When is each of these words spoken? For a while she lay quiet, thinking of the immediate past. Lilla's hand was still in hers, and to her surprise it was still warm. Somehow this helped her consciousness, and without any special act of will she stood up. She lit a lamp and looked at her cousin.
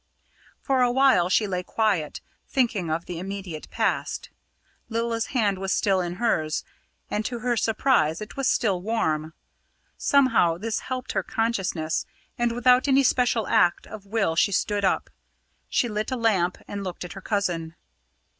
For 0.59 0.81
a 0.81 0.91
while 0.91 1.29
she 1.29 1.45
lay 1.45 1.61
quiet, 1.61 2.21
thinking 2.47 2.89
of 2.89 3.05
the 3.05 3.19
immediate 3.19 3.69
past. 3.69 4.31
Lilla's 4.89 5.27
hand 5.27 5.59
was 5.59 5.71
still 5.71 6.01
in 6.01 6.13
hers, 6.15 6.63
and 7.11 7.23
to 7.25 7.37
her 7.41 7.55
surprise 7.55 8.19
it 8.19 8.35
was 8.35 8.49
still 8.49 8.81
warm. 8.81 9.35
Somehow 9.99 10.57
this 10.57 10.79
helped 10.79 11.11
her 11.11 11.21
consciousness, 11.21 12.07
and 12.35 12.51
without 12.51 12.87
any 12.87 13.03
special 13.03 13.45
act 13.45 13.85
of 13.85 14.07
will 14.07 14.35
she 14.35 14.51
stood 14.51 14.83
up. 14.83 15.11
She 15.69 15.87
lit 15.87 16.09
a 16.09 16.17
lamp 16.17 16.57
and 16.67 16.83
looked 16.83 17.05
at 17.05 17.13
her 17.13 17.21
cousin. 17.21 17.75